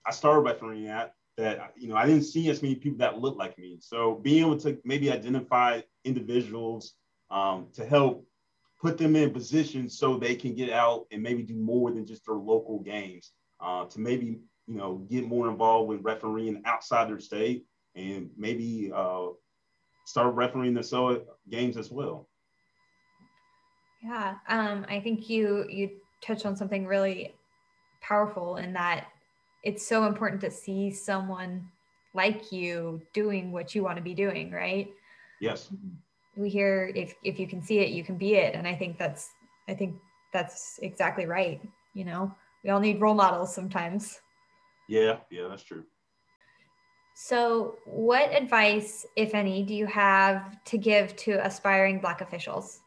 I 0.06 0.10
started 0.10 0.40
refereeing 0.40 0.88
at. 0.88 1.14
That 1.38 1.72
you 1.76 1.88
know, 1.88 1.96
I 1.96 2.06
didn't 2.06 2.24
see 2.24 2.50
as 2.50 2.62
many 2.62 2.74
people 2.74 2.98
that 2.98 3.18
looked 3.18 3.38
like 3.38 3.58
me. 3.58 3.78
So 3.80 4.20
being 4.22 4.44
able 4.44 4.58
to 4.58 4.78
maybe 4.84 5.10
identify 5.10 5.80
individuals 6.04 6.92
um, 7.30 7.68
to 7.72 7.86
help 7.86 8.26
put 8.80 8.98
them 8.98 9.16
in 9.16 9.30
position 9.30 9.88
so 9.88 10.16
they 10.16 10.34
can 10.34 10.54
get 10.54 10.70
out 10.70 11.06
and 11.10 11.22
maybe 11.22 11.42
do 11.42 11.56
more 11.56 11.90
than 11.90 12.04
just 12.04 12.26
their 12.26 12.34
local 12.34 12.80
games. 12.80 13.32
Uh, 13.60 13.84
to 13.86 14.00
maybe 14.00 14.40
you 14.66 14.76
know 14.76 15.06
get 15.10 15.26
more 15.26 15.48
involved 15.48 15.88
with 15.88 16.02
refereeing 16.02 16.60
outside 16.66 17.08
their 17.08 17.20
state 17.20 17.64
and 17.94 18.30
maybe 18.36 18.90
uh, 18.94 19.28
start 20.04 20.34
refereeing 20.34 20.74
the 20.74 20.82
SOA 20.82 21.20
games 21.48 21.76
as 21.76 21.90
well. 21.90 22.28
Yeah, 24.02 24.34
um, 24.48 24.84
I 24.88 25.00
think 25.00 25.30
you 25.30 25.64
you 25.68 25.90
touched 26.22 26.44
on 26.46 26.56
something 26.56 26.86
really 26.86 27.34
powerful 28.02 28.56
in 28.56 28.72
that 28.74 29.06
it's 29.62 29.86
so 29.86 30.06
important 30.06 30.40
to 30.42 30.50
see 30.50 30.90
someone 30.90 31.68
like 32.14 32.52
you 32.52 33.00
doing 33.12 33.52
what 33.52 33.74
you 33.74 33.82
want 33.82 33.96
to 33.96 34.02
be 34.02 34.14
doing, 34.14 34.50
right? 34.50 34.88
Yes. 35.40 35.70
We 36.36 36.48
hear 36.48 36.92
if 36.94 37.14
if 37.22 37.38
you 37.38 37.46
can 37.46 37.62
see 37.62 37.78
it, 37.78 37.90
you 37.90 38.04
can 38.04 38.16
be 38.16 38.34
it, 38.34 38.54
and 38.54 38.66
I 38.66 38.74
think 38.74 38.98
that's 38.98 39.30
I 39.68 39.74
think 39.74 39.96
that's 40.32 40.78
exactly 40.82 41.26
right. 41.26 41.60
You 41.94 42.04
know, 42.04 42.34
we 42.64 42.70
all 42.70 42.80
need 42.80 43.00
role 43.00 43.14
models 43.14 43.54
sometimes. 43.54 44.20
Yeah, 44.88 45.18
yeah, 45.30 45.48
that's 45.48 45.62
true. 45.62 45.84
So, 47.14 47.76
what 47.84 48.34
advice, 48.34 49.06
if 49.16 49.34
any, 49.34 49.62
do 49.62 49.74
you 49.74 49.86
have 49.86 50.62
to 50.64 50.78
give 50.78 51.14
to 51.16 51.44
aspiring 51.46 52.00
Black 52.00 52.20
officials? 52.20 52.80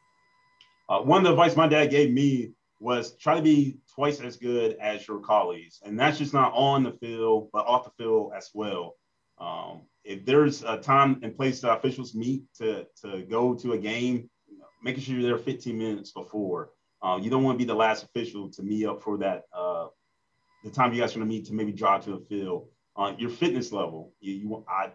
Uh, 0.89 0.99
one 0.99 1.19
of 1.19 1.23
the 1.23 1.31
advice 1.31 1.55
my 1.55 1.67
dad 1.67 1.87
gave 1.91 2.11
me 2.11 2.51
was 2.79 3.15
try 3.15 3.35
to 3.35 3.41
be 3.41 3.77
twice 3.95 4.19
as 4.19 4.37
good 4.37 4.77
as 4.79 5.07
your 5.07 5.19
colleagues, 5.19 5.79
and 5.83 5.99
that's 5.99 6.17
just 6.17 6.33
not 6.33 6.53
on 6.53 6.83
the 6.83 6.91
field, 6.91 7.49
but 7.53 7.65
off 7.65 7.85
the 7.85 8.03
field 8.03 8.33
as 8.35 8.49
well. 8.53 8.95
Um, 9.37 9.83
if 10.03 10.25
there's 10.25 10.63
a 10.63 10.77
time 10.77 11.19
and 11.23 11.35
place 11.35 11.61
that 11.61 11.77
officials 11.77 12.13
meet 12.13 12.43
to 12.59 12.85
to 13.01 13.23
go 13.23 13.55
to 13.55 13.73
a 13.73 13.77
game, 13.77 14.29
making 14.83 15.03
sure 15.03 15.15
you're 15.15 15.29
there 15.29 15.37
15 15.37 15.77
minutes 15.77 16.11
before. 16.11 16.69
Um, 17.01 17.21
you 17.21 17.29
don't 17.29 17.43
want 17.43 17.55
to 17.55 17.63
be 17.63 17.67
the 17.67 17.75
last 17.75 18.03
official 18.03 18.49
to 18.51 18.63
meet 18.63 18.85
up 18.85 19.01
for 19.01 19.17
that. 19.17 19.43
Uh, 19.53 19.87
the 20.63 20.71
time 20.71 20.93
you 20.93 21.01
guys 21.01 21.11
are 21.11 21.19
going 21.19 21.29
to 21.29 21.35
meet 21.35 21.45
to 21.45 21.53
maybe 21.53 21.71
drive 21.71 22.03
to 22.05 22.11
the 22.11 22.25
field 22.27 22.67
uh, 22.95 23.13
your 23.17 23.29
fitness 23.29 23.71
level. 23.71 24.13
You, 24.19 24.33
you, 24.33 24.65
I, 24.69 24.91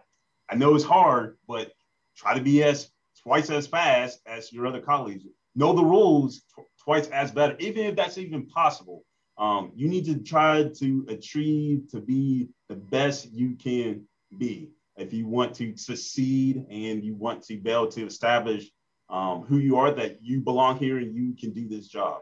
I 0.49 0.55
know 0.55 0.75
it's 0.75 0.83
hard, 0.83 1.37
but 1.47 1.71
try 2.15 2.33
to 2.33 2.41
be 2.41 2.63
as 2.63 2.89
twice 3.23 3.49
as 3.49 3.67
fast 3.67 4.19
as 4.25 4.51
your 4.51 4.67
other 4.67 4.81
colleagues. 4.81 5.23
Know 5.55 5.73
the 5.73 5.83
rules 5.83 6.41
tw- 6.41 6.65
twice 6.83 7.07
as 7.09 7.31
better, 7.31 7.55
even 7.59 7.85
if 7.85 7.95
that's 7.95 8.17
even 8.17 8.47
possible. 8.47 9.03
Um, 9.37 9.71
you 9.75 9.87
need 9.87 10.05
to 10.05 10.19
try 10.19 10.69
to 10.79 11.05
achieve 11.09 11.89
to 11.91 11.99
be 11.99 12.49
the 12.69 12.75
best 12.75 13.31
you 13.31 13.55
can 13.55 14.05
be 14.37 14.71
if 14.97 15.13
you 15.13 15.27
want 15.27 15.55
to 15.55 15.75
succeed 15.75 16.65
and 16.69 17.03
you 17.03 17.15
want 17.15 17.43
to 17.43 17.57
be 17.57 17.69
able 17.69 17.87
to 17.87 18.05
establish 18.05 18.69
um, 19.09 19.43
who 19.43 19.57
you 19.57 19.77
are, 19.77 19.91
that 19.91 20.21
you 20.21 20.39
belong 20.39 20.77
here 20.77 20.97
and 20.97 21.15
you 21.15 21.35
can 21.39 21.51
do 21.51 21.67
this 21.67 21.87
job. 21.87 22.21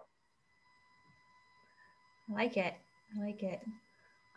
I 2.29 2.33
like 2.33 2.57
it. 2.57 2.73
I 3.15 3.25
like 3.25 3.43
it. 3.43 3.59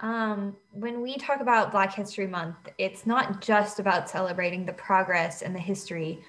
Um, 0.00 0.56
when 0.72 1.00
we 1.00 1.16
talk 1.16 1.40
about 1.40 1.70
Black 1.70 1.94
History 1.94 2.26
Month, 2.26 2.56
it's 2.78 3.06
not 3.06 3.40
just 3.40 3.78
about 3.78 4.10
celebrating 4.10 4.66
the 4.66 4.72
progress 4.72 5.42
and 5.42 5.54
the 5.54 5.60
history, 5.60 6.24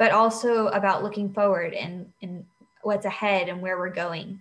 but 0.00 0.12
also 0.12 0.68
about 0.68 1.02
looking 1.02 1.30
forward 1.30 1.74
and, 1.74 2.06
and 2.22 2.42
what's 2.80 3.04
ahead 3.04 3.50
and 3.50 3.60
where 3.60 3.76
we're 3.78 3.90
going. 3.90 4.40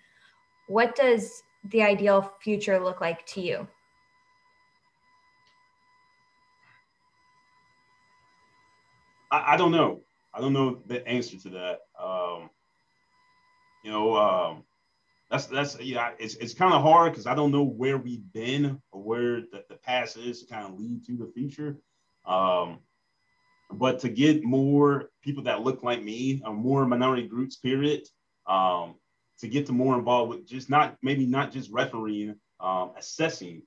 What 0.69 0.95
does 0.95 1.43
the 1.71 1.83
ideal 1.83 2.31
future 2.41 2.79
look 2.79 3.01
like 3.01 3.25
to 3.25 3.41
you? 3.41 3.67
I, 9.29 9.55
I 9.55 9.57
don't 9.57 9.71
know. 9.71 9.99
I 10.33 10.39
don't 10.39 10.53
know 10.53 10.81
the 10.85 11.05
answer 11.05 11.37
to 11.37 11.49
that. 11.49 11.79
Um, 12.01 12.49
you 13.83 13.91
know, 13.91 14.15
um, 14.15 14.63
that's 15.29 15.47
that's 15.47 15.77
yeah 15.81 16.11
it's, 16.19 16.35
it's 16.35 16.55
kind 16.55 16.73
of 16.73 16.81
hard 16.81 17.11
because 17.11 17.27
i 17.27 17.35
don't 17.35 17.51
know 17.51 17.61
where 17.61 17.99
we've 17.99 18.33
been 18.33 18.81
or 18.91 19.03
where 19.03 19.41
the, 19.41 19.63
the 19.69 19.75
past 19.75 20.17
is 20.17 20.41
to 20.41 20.51
kind 20.51 20.65
of 20.65 20.79
lead 20.79 21.05
to 21.05 21.15
the 21.17 21.31
future 21.35 21.77
um, 22.25 22.79
but 23.71 23.99
to 23.99 24.09
get 24.09 24.43
more 24.43 25.09
people 25.23 25.43
that 25.43 25.61
look 25.61 25.83
like 25.83 26.03
me 26.03 26.41
or 26.45 26.53
more 26.53 26.85
minority 26.85 27.27
groups 27.27 27.57
period 27.57 28.01
um, 28.47 28.95
to 29.39 29.47
get 29.47 29.65
to 29.67 29.71
more 29.71 29.97
involved 29.97 30.29
with 30.29 30.47
just 30.47 30.69
not 30.69 30.97
maybe 31.01 31.25
not 31.25 31.51
just 31.51 31.71
refereeing 31.71 32.35
um, 32.59 32.91
assessing 32.97 33.61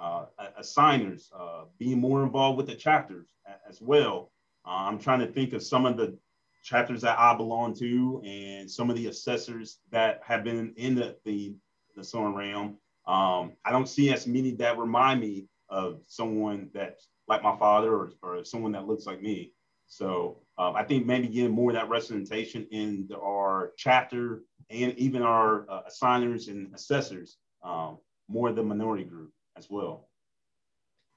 uh, 0.00 0.26
assigners 0.58 1.30
uh, 1.38 1.64
being 1.78 2.00
more 2.00 2.22
involved 2.22 2.56
with 2.56 2.66
the 2.66 2.74
chapters 2.74 3.28
as 3.68 3.80
well 3.80 4.32
uh, 4.66 4.84
i'm 4.86 4.98
trying 4.98 5.20
to 5.20 5.26
think 5.26 5.52
of 5.52 5.62
some 5.62 5.86
of 5.86 5.96
the 5.96 6.16
chapters 6.64 7.02
that 7.02 7.18
I 7.18 7.36
belong 7.36 7.74
to 7.74 8.22
and 8.24 8.68
some 8.68 8.90
of 8.90 8.96
the 8.96 9.06
assessors 9.06 9.78
that 9.92 10.20
have 10.24 10.42
been 10.42 10.72
in 10.76 10.94
the 10.96 11.16
the, 11.24 11.54
the 11.94 12.02
SOAN 12.02 12.34
realm. 12.34 12.78
Um, 13.06 13.52
I 13.64 13.70
don't 13.70 13.88
see 13.88 14.12
as 14.12 14.26
many 14.26 14.52
that 14.52 14.78
remind 14.78 15.20
me 15.20 15.46
of 15.68 16.00
someone 16.08 16.70
that's 16.72 17.06
like 17.28 17.42
my 17.42 17.56
father 17.56 17.94
or, 17.94 18.12
or 18.22 18.44
someone 18.44 18.72
that 18.72 18.86
looks 18.86 19.06
like 19.06 19.22
me. 19.22 19.52
So 19.86 20.40
um, 20.58 20.74
I 20.76 20.82
think 20.82 21.06
maybe 21.06 21.28
getting 21.28 21.52
more 21.52 21.70
of 21.70 21.76
that 21.76 21.88
representation 21.88 22.66
in 22.70 23.06
the, 23.08 23.18
our 23.18 23.72
chapter 23.76 24.42
and 24.70 24.96
even 24.98 25.22
our 25.22 25.70
uh, 25.70 25.82
assigners 25.86 26.48
and 26.48 26.74
assessors, 26.74 27.36
um, 27.62 27.98
more 28.28 28.48
of 28.48 28.56
the 28.56 28.62
minority 28.62 29.04
group 29.04 29.30
as 29.56 29.68
well. 29.70 30.08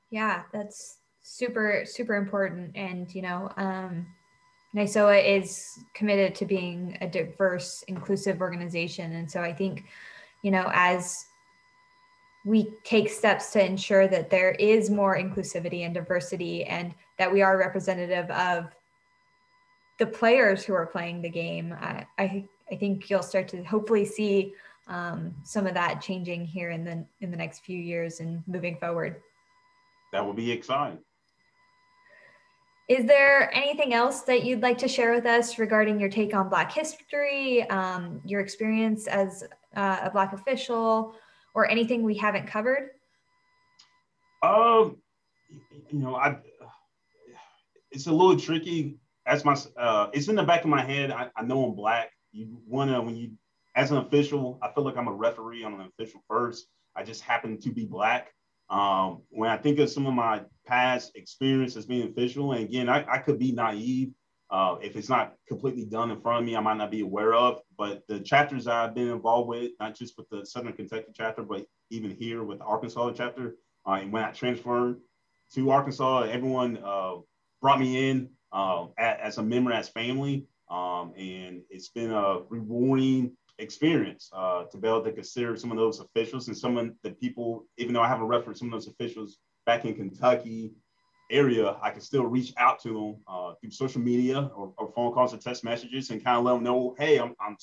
Yeah, 0.10 0.44
that's 0.54 0.98
super, 1.22 1.84
super 1.86 2.16
important. 2.16 2.76
And, 2.76 3.14
you 3.14 3.22
know, 3.22 3.50
um, 3.58 4.06
NISOA 4.76 5.38
is 5.38 5.66
committed 5.94 6.36
to 6.36 6.46
being 6.46 6.98
a 7.02 7.08
diverse, 7.08 7.84
inclusive 7.88 8.42
organization. 8.42 9.14
And 9.14 9.30
so 9.30 9.42
I 9.42 9.54
think, 9.54 9.84
you 10.44 10.52
know, 10.52 10.70
as 10.74 11.26
we 12.48 12.72
take 12.86 13.10
steps 13.10 13.52
to 13.52 13.64
ensure 13.64 14.08
that 14.08 14.30
there 14.30 14.52
is 14.52 14.90
more 14.90 15.18
inclusivity 15.18 15.82
and 15.82 15.94
diversity 15.94 16.64
and 16.64 16.96
that 17.20 17.32
we 17.32 17.42
are 17.42 17.58
representative 17.58 18.32
of 18.32 18.68
the 20.00 20.06
players 20.06 20.64
who 20.64 20.74
are 20.74 20.86
playing 20.86 21.22
the 21.22 21.30
game, 21.30 21.76
I, 21.78 22.06
I, 22.18 22.46
I 22.72 22.76
think 22.78 23.10
you'll 23.10 23.22
start 23.22 23.50
to 23.50 23.64
hopefully 23.64 24.06
see 24.06 24.54
um, 24.88 25.36
some 25.44 25.68
of 25.68 25.74
that 25.74 26.00
changing 26.00 26.46
here 26.46 26.70
in 26.70 26.86
the 26.86 27.06
in 27.20 27.32
the 27.32 27.36
next 27.36 27.66
few 27.66 27.78
years 27.78 28.22
and 28.22 28.42
moving 28.48 28.78
forward. 28.78 29.18
That 30.14 30.26
will 30.26 30.34
be 30.34 30.50
exciting. 30.50 31.00
Is 32.88 33.06
there 33.06 33.54
anything 33.54 33.94
else 33.94 34.22
that 34.22 34.46
you'd 34.46 34.62
like 34.62 34.78
to 34.78 34.88
share 34.88 35.14
with 35.14 35.26
us 35.26 35.60
regarding 35.60 36.00
your 36.00 36.10
take 36.10 36.34
on 36.34 36.48
Black 36.48 36.72
history, 36.72 37.70
um, 37.70 38.22
your 38.24 38.40
experience 38.40 39.08
as 39.08 39.44
uh, 39.76 40.00
a 40.04 40.10
Black 40.10 40.32
official, 40.32 41.14
or 41.58 41.70
anything 41.70 42.04
we 42.04 42.16
haven't 42.16 42.46
covered? 42.46 42.92
Um, 44.44 44.98
you 45.90 46.00
know, 46.00 46.16
I 46.16 46.38
it's 47.92 48.06
a 48.06 48.12
little 48.12 48.40
tricky. 48.40 49.00
As 49.26 49.44
my, 49.44 49.58
uh, 49.76 50.10
it's 50.14 50.28
in 50.30 50.36
the 50.36 50.44
back 50.44 50.64
of 50.64 50.70
my 50.70 50.84
head. 50.84 51.12
I, 51.12 51.30
I 51.36 51.42
know 51.42 51.66
I'm 51.66 51.76
Black. 51.76 52.12
You 52.32 52.62
wanna 52.68 53.02
when 53.02 53.18
you, 53.18 53.32
as 53.76 53.90
an 53.90 53.98
official, 53.98 54.60
I 54.62 54.72
feel 54.72 54.86
like 54.86 54.98
I'm 54.98 55.08
a 55.08 55.14
referee. 55.14 55.66
I'm 55.66 55.80
an 55.80 55.92
official 56.00 56.22
first. 56.30 56.68
I 56.96 57.04
just 57.04 57.22
happen 57.22 57.60
to 57.60 57.72
be 57.72 57.86
Black. 57.86 58.32
Um, 58.70 59.24
when 59.30 59.50
I 59.50 59.58
think 59.58 59.80
of 59.80 59.90
some 59.90 60.06
of 60.06 60.14
my 60.14 60.44
past 60.68 61.14
experience 61.16 61.76
as 61.76 61.88
being 61.88 62.08
official, 62.08 62.52
and 62.52 62.64
again, 62.64 62.88
I, 62.88 63.04
I 63.12 63.18
could 63.18 63.40
be 63.40 63.52
naive. 63.52 64.12
Uh, 64.50 64.78
if 64.82 64.96
it's 64.96 65.10
not 65.10 65.34
completely 65.48 65.86
done 65.86 66.10
in 66.10 66.22
front 66.22 66.40
of 66.40 66.46
me, 66.46 66.56
I 66.56 66.62
might 66.62 66.78
not 66.78 66.92
be 66.92 67.02
aware 67.02 67.34
of. 67.34 67.62
But 67.78 68.04
the 68.08 68.20
chapters 68.20 68.68
I've 68.68 68.96
been 68.96 69.10
involved 69.10 69.50
with, 69.50 69.72
not 69.80 69.96
just 69.96 70.18
with 70.18 70.30
the 70.30 70.46
Southern 70.46 70.74
Kentucky 70.74 71.12
chapter, 71.14 71.44
but 71.44 71.66
even 71.90 72.12
here 72.12 72.44
with 72.44 72.60
the 72.60 72.66
Arkansas 72.66 73.12
chapter, 73.12 73.56
uh, 73.86 73.94
and 73.94 74.12
when 74.12 74.24
I 74.24 74.32
transferred 74.32 75.00
to 75.54 75.70
Arkansas, 75.72 76.24
everyone 76.24 76.78
uh, 76.84 77.16
brought 77.62 77.80
me 77.80 78.10
in 78.10 78.30
uh, 78.52 78.88
as 78.98 79.38
a 79.38 79.44
member, 79.44 79.72
as 79.72 79.90
family, 79.90 80.46
um, 80.70 81.14
and 81.18 81.62
it's 81.70 81.90
been 81.90 82.12
a 82.12 82.40
rewarding 82.50 83.32
experience 83.60 84.30
uh, 84.34 84.66
to 84.66 84.78
be 84.78 84.88
able 84.88 85.04
to 85.04 85.12
consider 85.12 85.56
some 85.56 85.72
of 85.72 85.78
those 85.78 86.00
officials 86.00 86.48
and 86.48 86.58
some 86.58 86.78
of 86.78 86.92
the 87.04 87.12
people, 87.12 87.66
even 87.78 87.94
though 87.94 88.02
I 88.02 88.08
have 88.08 88.22
a 88.22 88.26
reference 88.26 88.60
some 88.60 88.68
of 88.68 88.74
those 88.74 88.88
officials 88.88 89.38
back 89.66 89.86
in 89.86 89.96
Kentucky 89.96 90.72
area, 91.30 91.78
I 91.82 91.92
can 91.92 92.02
still 92.02 92.26
reach 92.26 92.54
out 92.58 92.82
to 92.84 92.90
them 92.90 93.16
uh, 93.28 93.54
through 93.60 93.72
social 93.72 94.02
media 94.02 94.50
or, 94.56 94.74
or, 94.78 94.92
phone 94.94 95.12
calls 95.14 95.34
or 95.34 95.38
text 95.38 95.64
messages 95.64 96.10
and 96.10 96.24
kind 96.24 96.38
of 96.38 96.46
let 96.46 96.54
them 96.54 96.64
know, 96.64 96.96
hey, 96.98 97.20
I'm, 97.20 97.36
I'm 97.40 97.58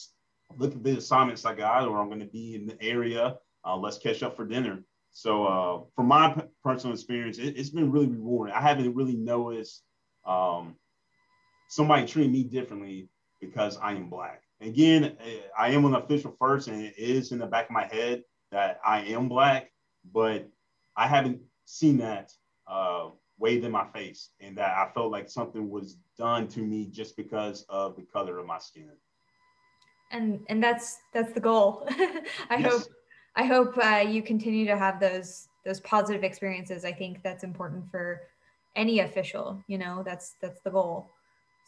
looking 0.59 0.79
at 0.79 0.85
the 0.85 0.99
assignments 0.99 1.45
I 1.45 1.55
got, 1.55 1.89
or 1.89 2.01
I'm 2.01 2.09
going 2.09 2.21
to 2.21 2.27
be 2.27 2.55
in 2.55 2.67
the 2.67 2.81
area. 2.83 3.37
Uh, 3.65 3.77
let's 3.77 3.99
catch 3.99 4.23
up 4.23 4.37
for 4.37 4.47
dinner. 4.47 4.85
So, 5.13 5.47
uh, 5.47 5.81
from 5.95 6.09
my 6.09 6.37
personal 6.63 6.95
experience, 6.95 7.39
it, 7.39 7.57
has 7.57 7.71
been 7.71 7.91
really 7.91 8.09
rewarding. 8.09 8.55
I 8.55 8.61
haven't 8.61 8.95
really 8.95 9.17
noticed 9.17 9.83
um, 10.27 10.75
somebody 11.69 12.07
treating 12.07 12.33
me 12.33 12.45
differently 12.45 13.09
because 13.41 13.79
I 13.79 13.93
am 13.93 14.11
black. 14.11 14.43
Again, 14.61 15.17
eh, 15.25 15.41
I 15.57 15.69
am 15.71 15.85
an 15.85 15.95
official 15.95 16.35
first, 16.39 16.69
and 16.69 16.83
it 16.83 16.95
is 16.99 17.33
in 17.33 17.39
the 17.39 17.47
back 17.47 17.67
of 17.67 17.71
my 17.71 17.87
head 17.87 18.23
that 18.51 18.81
I 18.85 19.01
am 19.01 19.29
black, 19.29 19.71
but 20.13 20.49
I 20.97 21.07
haven't 21.07 21.41
seen 21.65 21.99
that 21.99 22.33
uh, 22.67 23.11
waved 23.45 23.67
in 23.67 23.71
my 23.71 23.87
face, 23.93 24.31
and 24.41 24.57
that 24.57 24.75
I 24.75 24.91
felt 24.95 25.13
like 25.13 25.29
something 25.29 25.69
was 25.69 25.99
done 26.17 26.49
to 26.49 26.61
me 26.61 26.87
just 26.87 27.15
because 27.15 27.67
of 27.69 27.95
the 27.95 28.01
color 28.03 28.39
of 28.39 28.47
my 28.47 28.59
skin. 28.59 28.89
And 30.11 30.41
and 30.49 30.65
that's 30.65 30.97
that's 31.13 31.35
the 31.35 31.41
goal. 31.41 31.87
I 32.49 32.57
yes. 32.57 32.73
hope 32.73 32.83
I 33.37 33.45
hope 33.45 33.77
uh, 33.77 34.05
you 34.09 34.23
continue 34.23 34.65
to 34.65 34.79
have 34.79 34.99
those 34.99 35.49
those 35.67 35.81
positive 35.81 36.25
experiences. 36.25 36.87
I 36.87 36.93
think 36.93 37.23
that's 37.23 37.45
important 37.45 37.91
for 37.91 38.23
any 38.77 39.01
official. 39.01 39.63
You 39.67 39.77
know, 39.77 40.03
that's 40.03 40.37
that's 40.41 40.61
the 40.63 40.71
goal. 40.71 41.11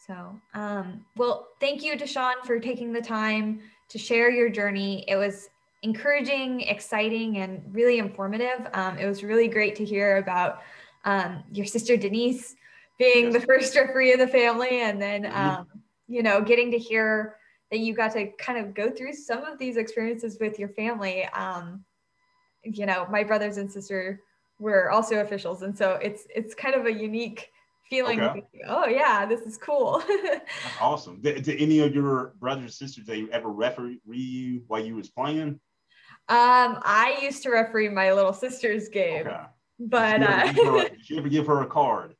So, 0.07 0.15
um, 0.55 1.05
well, 1.15 1.47
thank 1.59 1.83
you, 1.83 1.95
Deshaun, 1.95 2.43
for 2.43 2.59
taking 2.59 2.91
the 2.91 3.01
time 3.01 3.61
to 3.89 3.99
share 3.99 4.31
your 4.31 4.49
journey. 4.49 5.05
It 5.07 5.15
was 5.15 5.49
encouraging, 5.83 6.61
exciting, 6.61 7.37
and 7.37 7.63
really 7.71 7.99
informative. 7.99 8.67
Um, 8.73 8.97
it 8.97 9.05
was 9.05 9.23
really 9.23 9.47
great 9.47 9.75
to 9.75 9.85
hear 9.85 10.17
about 10.17 10.61
um, 11.07 11.43
your 11.53 11.65
sister 11.65 11.95
Denise 11.95 12.55
being 12.99 13.31
the 13.31 13.39
first 13.39 13.75
referee 13.75 14.11
of 14.11 14.19
the 14.19 14.27
family, 14.27 14.81
and 14.81 15.01
then 15.01 15.23
mm-hmm. 15.23 15.37
um, 15.37 15.67
you 16.07 16.21
know 16.21 16.41
getting 16.41 16.69
to 16.71 16.77
hear 16.77 17.37
that 17.71 17.79
you 17.79 17.93
got 17.93 18.13
to 18.13 18.27
kind 18.37 18.63
of 18.63 18.73
go 18.73 18.91
through 18.91 19.13
some 19.13 19.43
of 19.43 19.57
these 19.57 19.77
experiences 19.77 20.37
with 20.39 20.59
your 20.59 20.69
family. 20.69 21.25
Um, 21.25 21.83
you 22.63 22.85
know, 22.85 23.07
my 23.09 23.23
brothers 23.23 23.57
and 23.57 23.71
sister 23.71 24.21
were 24.59 24.91
also 24.91 25.21
officials, 25.21 25.61
and 25.61 25.75
so 25.75 25.93
it's 25.93 26.27
it's 26.35 26.53
kind 26.53 26.75
of 26.75 26.85
a 26.85 26.91
unique 26.91 27.51
feeling. 27.89 28.19
Okay. 28.19 28.43
oh 28.67 28.87
yeah, 28.87 29.25
this 29.25 29.41
is 29.41 29.57
cool. 29.57 30.03
That's 30.23 30.41
awesome. 30.81 31.21
Did, 31.21 31.43
did, 31.43 31.61
any 31.61 31.79
of 31.79 31.95
your 31.95 32.33
brothers 32.39 32.63
and 32.63 32.73
sisters 32.73 33.05
they 33.05 33.27
ever 33.31 33.49
referee 33.49 34.01
you 34.05 34.63
while 34.67 34.83
you 34.83 34.95
was 34.95 35.09
playing? 35.09 35.59
Um, 36.29 36.81
I 36.83 37.19
used 37.21 37.43
to 37.43 37.49
referee 37.49 37.87
my 37.87 38.11
little 38.11 38.33
sister's 38.33 38.89
game. 38.89 39.27
Okay. 39.27 39.45
But 39.79 40.19
did 40.19 40.57
you, 40.57 40.63
uh, 40.63 40.79
her, 40.81 40.89
did 40.89 41.09
you 41.09 41.17
ever 41.17 41.29
give 41.29 41.47
her 41.47 41.61
a 41.61 41.67
card? 41.67 42.15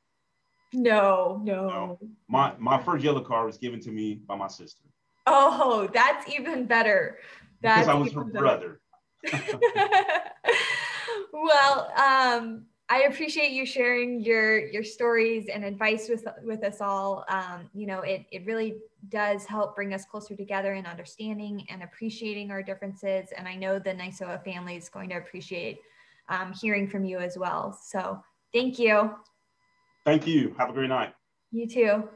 No, 0.73 1.41
no, 1.43 1.67
no. 1.67 1.99
My 2.27 2.53
my 2.59 2.81
first 2.81 3.03
yellow 3.03 3.21
card 3.21 3.45
was 3.45 3.57
given 3.57 3.79
to 3.81 3.91
me 3.91 4.15
by 4.15 4.35
my 4.35 4.47
sister. 4.47 4.83
Oh, 5.25 5.89
that's 5.93 6.29
even 6.31 6.65
better. 6.65 7.19
That's 7.61 7.87
because 7.87 7.95
I 7.95 7.99
was 7.99 8.13
her 8.13 8.23
better. 8.25 8.39
brother. 8.39 8.81
well, 11.33 11.91
um, 11.97 12.65
I 12.89 13.03
appreciate 13.03 13.51
you 13.51 13.65
sharing 13.65 14.21
your 14.21 14.67
your 14.67 14.83
stories 14.83 15.47
and 15.47 15.65
advice 15.65 16.07
with 16.09 16.25
with 16.43 16.63
us 16.63 16.79
all. 16.79 17.25
Um, 17.27 17.69
you 17.73 17.87
know, 17.87 18.01
it 18.01 18.25
it 18.31 18.45
really 18.45 18.75
does 19.09 19.45
help 19.45 19.75
bring 19.75 19.93
us 19.93 20.05
closer 20.05 20.35
together 20.35 20.73
in 20.73 20.85
understanding 20.85 21.65
and 21.69 21.83
appreciating 21.83 22.51
our 22.51 22.61
differences. 22.61 23.29
And 23.35 23.47
I 23.47 23.55
know 23.55 23.79
the 23.79 23.93
Nisoa 23.93 24.43
family 24.43 24.75
is 24.75 24.89
going 24.89 25.09
to 25.09 25.17
appreciate 25.17 25.79
um, 26.29 26.53
hearing 26.53 26.87
from 26.87 27.03
you 27.05 27.19
as 27.19 27.37
well. 27.37 27.77
So 27.83 28.21
thank 28.53 28.79
you. 28.79 29.11
Thank 30.05 30.27
you. 30.27 30.55
Have 30.57 30.69
a 30.69 30.73
great 30.73 30.89
night. 30.89 31.13
You 31.51 31.67
too. 31.67 32.09